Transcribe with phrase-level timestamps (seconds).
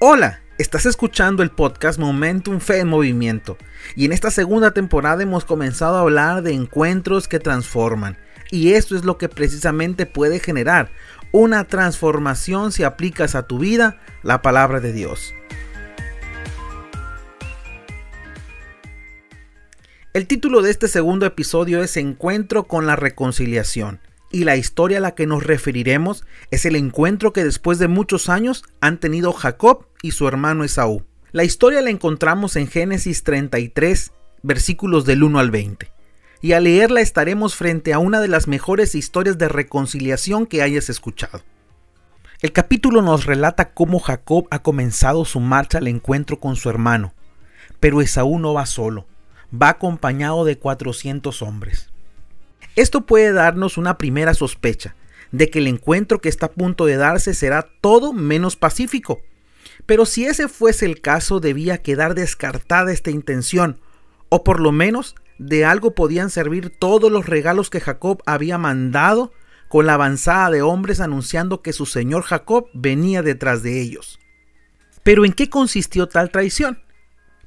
[0.00, 3.56] Hola, estás escuchando el podcast Momentum Fe en Movimiento.
[3.94, 8.18] Y en esta segunda temporada hemos comenzado a hablar de encuentros que transforman.
[8.50, 10.90] Y esto es lo que precisamente puede generar
[11.30, 15.32] una transformación si aplicas a tu vida la palabra de Dios.
[20.12, 24.00] El título de este segundo episodio es Encuentro con la reconciliación
[24.34, 28.28] y la historia a la que nos referiremos es el encuentro que después de muchos
[28.28, 31.04] años han tenido Jacob y su hermano Esaú.
[31.30, 34.10] La historia la encontramos en Génesis 33,
[34.42, 35.88] versículos del 1 al 20.
[36.40, 40.90] Y al leerla estaremos frente a una de las mejores historias de reconciliación que hayas
[40.90, 41.44] escuchado.
[42.40, 47.14] El capítulo nos relata cómo Jacob ha comenzado su marcha al encuentro con su hermano,
[47.78, 49.06] pero Esaú no va solo,
[49.54, 51.93] va acompañado de 400 hombres.
[52.76, 54.96] Esto puede darnos una primera sospecha
[55.30, 59.20] de que el encuentro que está a punto de darse será todo menos pacífico.
[59.86, 63.80] Pero si ese fuese el caso, debía quedar descartada esta intención,
[64.28, 69.32] o por lo menos de algo podían servir todos los regalos que Jacob había mandado
[69.68, 74.20] con la avanzada de hombres anunciando que su señor Jacob venía detrás de ellos.
[75.02, 76.83] Pero ¿en qué consistió tal traición?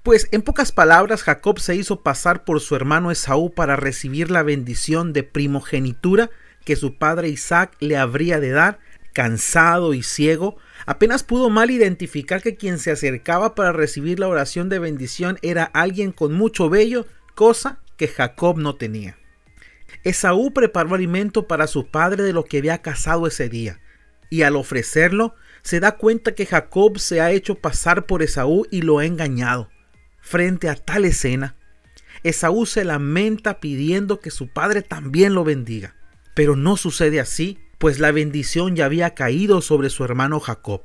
[0.07, 4.41] Pues en pocas palabras Jacob se hizo pasar por su hermano Esaú para recibir la
[4.41, 6.29] bendición de primogenitura
[6.63, 8.79] que su padre Isaac le habría de dar,
[9.11, 14.69] cansado y ciego, apenas pudo mal identificar que quien se acercaba para recibir la oración
[14.69, 19.17] de bendición era alguien con mucho vello, cosa que Jacob no tenía.
[20.05, 23.81] Esaú preparó alimento para su padre de lo que había cazado ese día,
[24.29, 28.83] y al ofrecerlo, se da cuenta que Jacob se ha hecho pasar por Esaú y
[28.83, 29.69] lo ha engañado.
[30.27, 31.55] Frente a tal escena,
[32.21, 35.95] Esaú se lamenta pidiendo que su padre también lo bendiga.
[36.33, 40.81] Pero no sucede así, pues la bendición ya había caído sobre su hermano Jacob.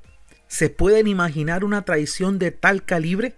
[0.46, 3.34] ¿Se pueden imaginar una traición de tal calibre?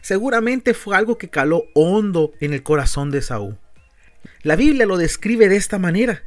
[0.00, 3.58] Seguramente fue algo que caló hondo en el corazón de Esaú.
[4.40, 6.22] La Biblia lo describe de esta manera,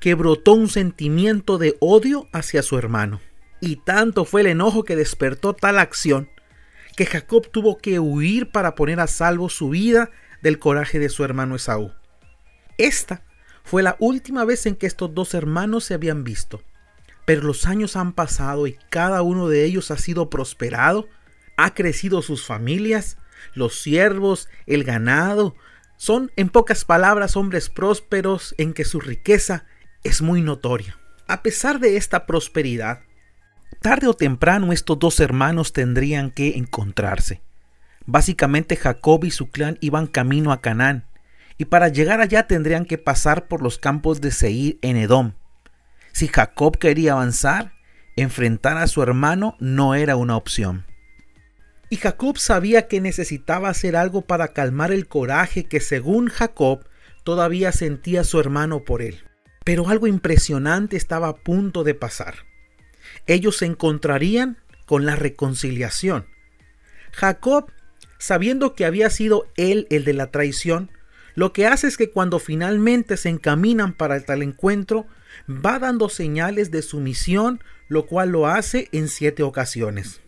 [0.00, 3.20] que brotó un sentimiento de odio hacia su hermano.
[3.60, 6.28] Y tanto fue el enojo que despertó tal acción
[6.96, 10.10] que Jacob tuvo que huir para poner a salvo su vida
[10.42, 11.92] del coraje de su hermano Esaú.
[12.78, 13.22] Esta
[13.64, 16.62] fue la última vez en que estos dos hermanos se habían visto.
[17.24, 21.08] Pero los años han pasado y cada uno de ellos ha sido prosperado,
[21.56, 23.16] ha crecido sus familias,
[23.54, 25.54] los siervos, el ganado.
[25.96, 29.64] Son, en pocas palabras, hombres prósperos en que su riqueza
[30.02, 30.98] es muy notoria.
[31.26, 33.00] A pesar de esta prosperidad,
[33.84, 37.42] Tarde o temprano estos dos hermanos tendrían que encontrarse.
[38.06, 41.04] Básicamente Jacob y su clan iban camino a Canaán,
[41.58, 45.34] y para llegar allá tendrían que pasar por los campos de Seir en Edom.
[46.12, 47.74] Si Jacob quería avanzar,
[48.16, 50.86] enfrentar a su hermano no era una opción.
[51.90, 56.88] Y Jacob sabía que necesitaba hacer algo para calmar el coraje que según Jacob
[57.22, 59.24] todavía sentía su hermano por él.
[59.62, 62.53] Pero algo impresionante estaba a punto de pasar
[63.26, 66.26] ellos se encontrarían con la reconciliación.
[67.12, 67.70] Jacob,
[68.18, 70.90] sabiendo que había sido él el de la traición,
[71.34, 75.06] lo que hace es que cuando finalmente se encaminan para tal encuentro,
[75.48, 80.20] va dando señales de sumisión, lo cual lo hace en siete ocasiones.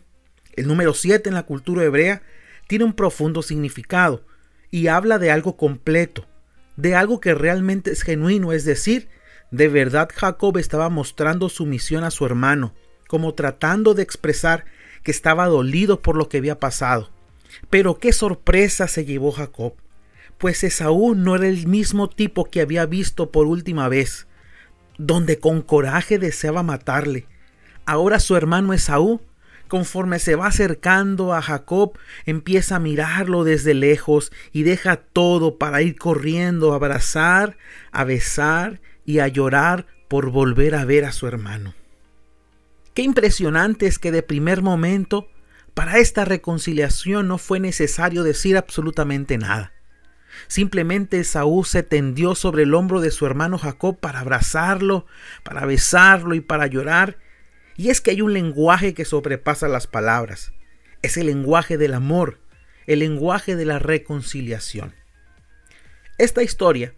[0.53, 2.23] El número siete en la cultura hebrea
[2.67, 4.25] tiene un profundo significado
[4.69, 6.27] y habla de algo completo,
[6.75, 9.07] de algo que realmente es genuino, es decir,
[9.51, 12.73] de verdad Jacob estaba mostrando sumisión a su hermano,
[13.07, 14.65] como tratando de expresar
[15.03, 17.09] que estaba dolido por lo que había pasado.
[17.69, 19.73] Pero qué sorpresa se llevó Jacob,
[20.37, 24.27] pues Esaú no era el mismo tipo que había visto por última vez,
[24.97, 27.25] donde con coraje deseaba matarle.
[27.85, 29.21] Ahora su hermano Esaú,
[29.67, 35.81] conforme se va acercando a Jacob, empieza a mirarlo desde lejos y deja todo para
[35.81, 37.57] ir corriendo a abrazar,
[37.91, 41.73] a besar y a llorar por volver a ver a su hermano.
[42.93, 45.29] Qué impresionante es que de primer momento
[45.73, 49.71] para esta reconciliación no fue necesario decir absolutamente nada.
[50.47, 55.05] Simplemente Saúl se tendió sobre el hombro de su hermano Jacob para abrazarlo,
[55.43, 57.17] para besarlo y para llorar.
[57.77, 60.51] Y es que hay un lenguaje que sobrepasa las palabras.
[61.01, 62.39] Es el lenguaje del amor,
[62.87, 64.93] el lenguaje de la reconciliación.
[66.17, 66.93] Esta historia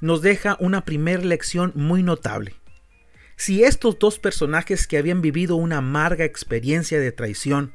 [0.00, 2.54] nos deja una primera lección muy notable.
[3.36, 7.72] Si estos dos personajes que habían vivido una amarga experiencia de traición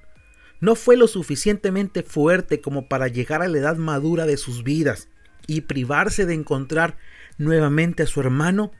[0.60, 5.10] no fue lo suficientemente fuerte como para llegar a la edad madura de sus vidas
[5.48, 6.98] y privarse de encontrar
[7.38, 8.72] nuevamente a su hermano,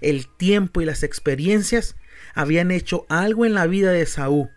[0.00, 1.96] el tiempo y las experiencias
[2.34, 4.50] habían hecho algo en la vida de Saúl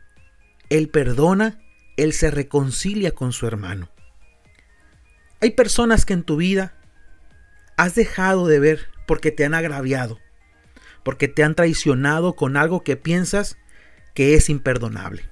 [0.70, 1.60] Él perdona,
[1.98, 3.90] Él se reconcilia con su hermano.
[5.42, 6.76] Hay personas que en tu vida
[7.78, 10.20] has dejado de ver porque te han agraviado,
[11.04, 13.58] porque te han traicionado con algo que piensas
[14.14, 15.30] que es imperdonable.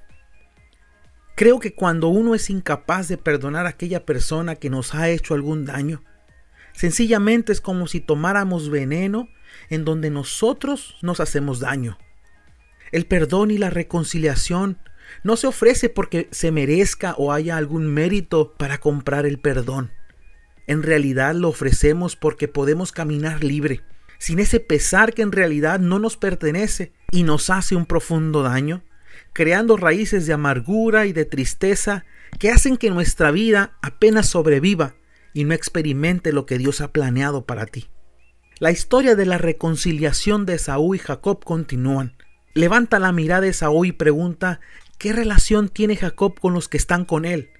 [1.36, 5.34] Creo que cuando uno es incapaz de perdonar a aquella persona que nos ha hecho
[5.34, 6.04] algún daño,
[6.72, 9.28] sencillamente es como si tomáramos veneno
[9.68, 11.98] en donde nosotros nos hacemos daño.
[12.92, 14.78] El perdón y la reconciliación
[15.24, 19.90] no se ofrece porque se merezca o haya algún mérito para comprar el perdón.
[20.66, 23.82] En realidad lo ofrecemos porque podemos caminar libre,
[24.18, 28.82] sin ese pesar que en realidad no nos pertenece y nos hace un profundo daño
[29.34, 32.06] creando raíces de amargura y de tristeza
[32.38, 34.94] que hacen que nuestra vida apenas sobreviva
[35.34, 37.88] y no experimente lo que Dios ha planeado para ti.
[38.60, 42.16] La historia de la reconciliación de Esaú y Jacob continúan.
[42.54, 44.60] Levanta la mirada Esaú y pregunta
[44.98, 47.50] ¿qué relación tiene Jacob con los que están con él?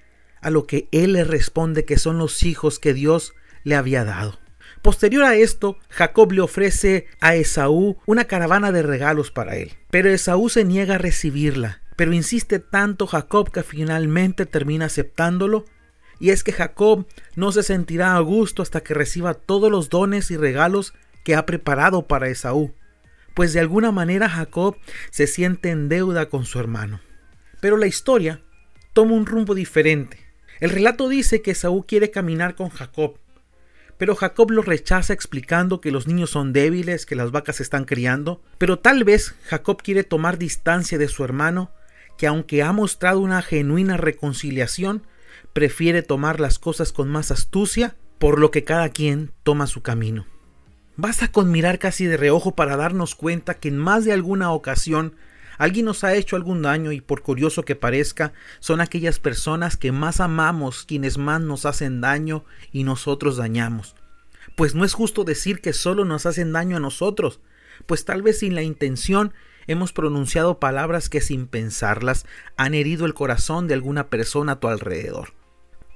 [0.41, 3.33] A lo que él le responde que son los hijos que Dios
[3.63, 4.39] le había dado.
[4.81, 10.09] Posterior a esto, Jacob le ofrece a Esaú una caravana de regalos para él, pero
[10.09, 11.81] Esaú se niega a recibirla.
[11.95, 15.65] Pero insiste tanto Jacob que finalmente termina aceptándolo
[16.19, 20.31] y es que Jacob no se sentirá a gusto hasta que reciba todos los dones
[20.31, 20.93] y regalos
[21.23, 22.73] que ha preparado para Esaú,
[23.33, 24.77] pues de alguna manera Jacob
[25.09, 27.01] se siente en deuda con su hermano.
[27.59, 28.41] Pero la historia
[28.93, 30.24] toma un rumbo diferente.
[30.59, 33.17] El relato dice que Esaú quiere caminar con Jacob,
[33.97, 37.85] pero Jacob lo rechaza explicando que los niños son débiles, que las vacas se están
[37.85, 38.41] criando.
[38.57, 41.71] Pero tal vez Jacob quiere tomar distancia de su hermano,
[42.17, 45.07] que aunque ha mostrado una genuina reconciliación,
[45.53, 50.25] prefiere tomar las cosas con más astucia, por lo que cada quien toma su camino.
[50.97, 55.15] Basta con mirar casi de reojo para darnos cuenta que en más de alguna ocasión
[55.57, 59.91] alguien nos ha hecho algún daño y por curioso que parezca, son aquellas personas que
[59.91, 63.95] más amamos quienes más nos hacen daño y nosotros dañamos.
[64.55, 67.39] Pues no es justo decir que solo nos hacen daño a nosotros,
[67.85, 69.33] pues tal vez sin la intención
[69.67, 72.25] hemos pronunciado palabras que sin pensarlas
[72.55, 75.33] han herido el corazón de alguna persona a tu alrededor.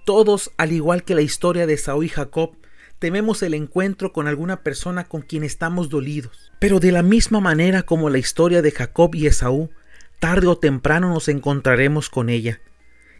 [0.05, 2.55] Todos, al igual que la historia de Saúl y Jacob,
[2.99, 6.51] tememos el encuentro con alguna persona con quien estamos dolidos.
[6.59, 9.71] Pero de la misma manera como la historia de Jacob y Esaú,
[10.19, 12.59] tarde o temprano nos encontraremos con ella.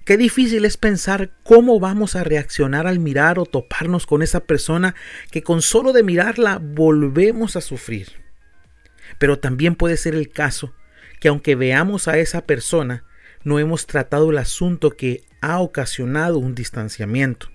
[0.06, 4.96] Qué difícil es pensar cómo vamos a reaccionar al mirar o toparnos con esa persona
[5.32, 8.10] que con solo de mirarla volvemos a sufrir.
[9.18, 10.74] Pero también puede ser el caso
[11.20, 13.04] que aunque veamos a esa persona,
[13.44, 17.50] no hemos tratado el asunto que ha ocasionado un distanciamiento.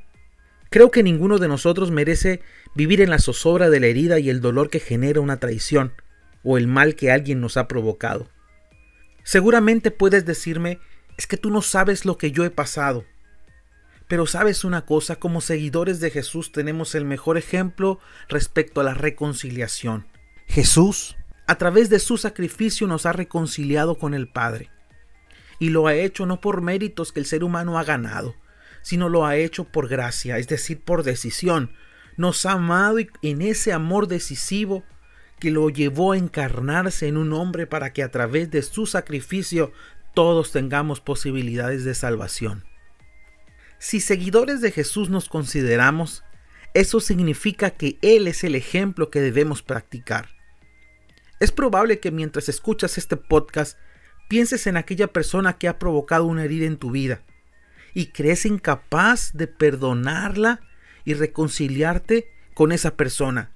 [0.75, 2.41] Creo que ninguno de nosotros merece
[2.75, 5.93] vivir en la zozobra de la herida y el dolor que genera una traición
[6.43, 8.27] o el mal que alguien nos ha provocado.
[9.23, 10.81] Seguramente puedes decirme,
[11.17, 13.05] es que tú no sabes lo que yo he pasado.
[14.09, 18.95] Pero sabes una cosa, como seguidores de Jesús tenemos el mejor ejemplo respecto a la
[18.95, 20.09] reconciliación.
[20.49, 21.17] Jesús,
[21.47, 24.71] a través de su sacrificio, nos ha reconciliado con el Padre.
[25.61, 28.35] Y lo ha hecho no por méritos que el ser humano ha ganado,
[28.85, 31.73] sino lo ha hecho por gracia, es decir, por decisión.
[32.19, 34.85] Nos ha amado y en ese amor decisivo
[35.41, 39.73] que lo llevó a encarnarse en un hombre para que a través de su sacrificio
[40.13, 42.65] todos tengamos posibilidades de salvación.
[43.79, 46.23] Si seguidores de Jesús nos consideramos,
[46.75, 50.29] eso significa que Él es el ejemplo que debemos practicar.
[51.41, 53.79] Es probable que mientras escuchas este podcast
[54.29, 57.23] pienses en aquella persona que ha provocado una herida en tu vida
[57.95, 60.61] y crees incapaz de perdonarla
[61.05, 63.53] y reconciliarte con esa persona.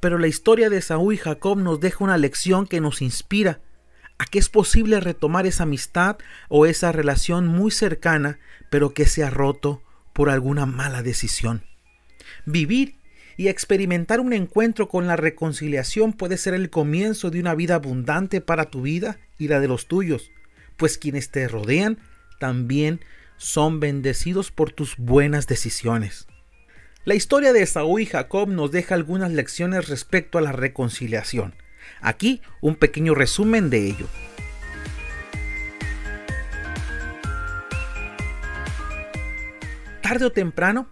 [0.00, 3.60] Pero la historia de Saúl y Jacob nos deja una lección que nos inspira
[4.18, 8.38] a que es posible retomar esa amistad o esa relación muy cercana,
[8.70, 11.64] pero que se ha roto por alguna mala decisión.
[12.44, 12.96] Vivir
[13.36, 18.42] y experimentar un encuentro con la reconciliación puede ser el comienzo de una vida abundante
[18.42, 20.30] para tu vida y la de los tuyos,
[20.76, 21.98] pues quienes te rodean
[22.38, 23.00] también
[23.40, 26.28] son bendecidos por tus buenas decisiones.
[27.06, 31.54] La historia de Esaú y Jacob nos deja algunas lecciones respecto a la reconciliación.
[32.02, 34.06] Aquí un pequeño resumen de ello.
[40.02, 40.90] Tarde o temprano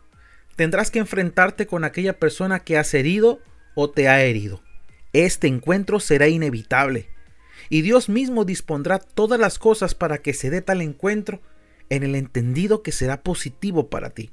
[0.57, 3.41] tendrás que enfrentarte con aquella persona que has herido
[3.75, 4.63] o te ha herido.
[5.13, 7.11] Este encuentro será inevitable
[7.69, 11.43] y Dios mismo dispondrá todas las cosas para que se dé tal encuentro
[11.91, 14.31] en el entendido que será positivo para ti.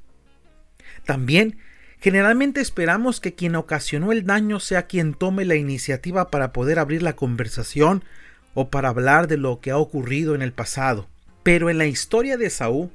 [1.06, 1.58] También,
[2.00, 7.04] generalmente esperamos que quien ocasionó el daño sea quien tome la iniciativa para poder abrir
[7.04, 8.04] la conversación
[8.54, 11.08] o para hablar de lo que ha ocurrido en el pasado.
[11.44, 12.90] Pero en la historia de Saúl,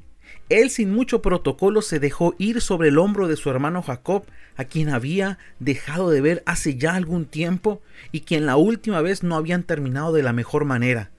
[0.48, 4.24] él sin mucho protocolo se dejó ir sobre el hombro de su hermano Jacob,
[4.56, 9.22] a quien había dejado de ver hace ya algún tiempo y quien la última vez
[9.22, 11.10] no habían terminado de la mejor manera.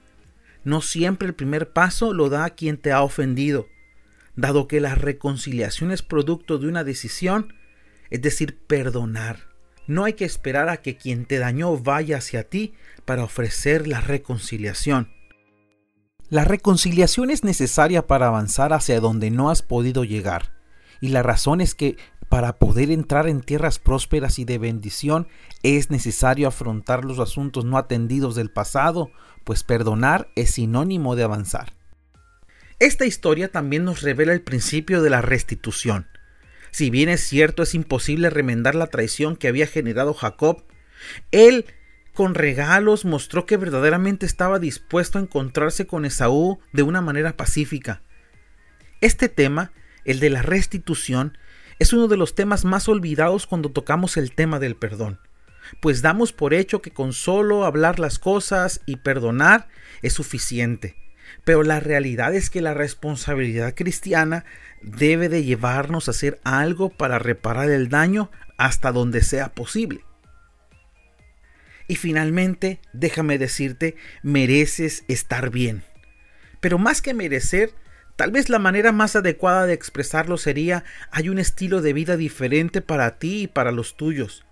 [0.64, 3.66] No siempre el primer paso lo da quien te ha ofendido,
[4.36, 7.54] dado que la reconciliación es producto de una decisión,
[8.10, 9.52] es decir, perdonar.
[9.86, 14.00] No hay que esperar a que quien te dañó vaya hacia ti para ofrecer la
[14.00, 15.10] reconciliación.
[16.28, 20.52] La reconciliación es necesaria para avanzar hacia donde no has podido llegar.
[21.00, 21.96] Y la razón es que
[22.28, 25.28] para poder entrar en tierras prósperas y de bendición
[25.62, 29.10] es necesario afrontar los asuntos no atendidos del pasado,
[29.44, 31.72] pues perdonar es sinónimo de avanzar.
[32.78, 36.08] Esta historia también nos revela el principio de la restitución.
[36.72, 40.64] Si bien es cierto es imposible remendar la traición que había generado Jacob,
[41.30, 41.66] él
[42.14, 48.02] con regalos mostró que verdaderamente estaba dispuesto a encontrarse con Esaú de una manera pacífica.
[49.00, 49.72] Este tema,
[50.04, 51.38] el de la restitución,
[51.78, 55.18] es uno de los temas más olvidados cuando tocamos el tema del perdón,
[55.80, 59.68] pues damos por hecho que con solo hablar las cosas y perdonar
[60.02, 60.96] es suficiente.
[61.44, 64.44] Pero la realidad es que la responsabilidad cristiana
[64.82, 70.04] debe de llevarnos a hacer algo para reparar el daño hasta donde sea posible.
[71.88, 75.82] Y finalmente, déjame decirte, mereces estar bien.
[76.60, 77.74] Pero más que merecer,
[78.16, 82.82] tal vez la manera más adecuada de expresarlo sería hay un estilo de vida diferente
[82.82, 84.44] para ti y para los tuyos.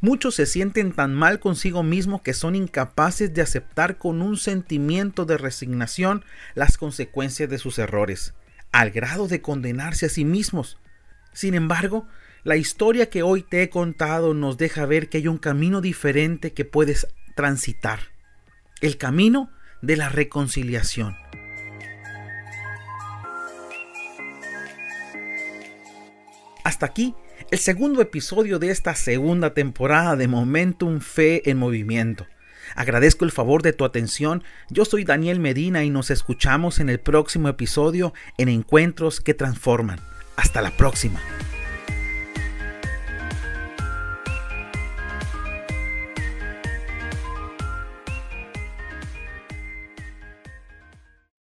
[0.00, 5.24] Muchos se sienten tan mal consigo mismo que son incapaces de aceptar con un sentimiento
[5.24, 6.24] de resignación
[6.54, 8.34] las consecuencias de sus errores,
[8.72, 10.78] al grado de condenarse a sí mismos.
[11.32, 12.06] Sin embargo,
[12.44, 16.52] la historia que hoy te he contado nos deja ver que hay un camino diferente
[16.52, 18.00] que puedes transitar.
[18.80, 21.16] El camino de la reconciliación.
[26.64, 27.14] Hasta aquí
[27.52, 32.26] el segundo episodio de esta segunda temporada de Momentum Fe en Movimiento.
[32.74, 34.42] Agradezco el favor de tu atención.
[34.70, 40.00] Yo soy Daniel Medina y nos escuchamos en el próximo episodio en Encuentros que Transforman.
[40.34, 41.20] Hasta la próxima.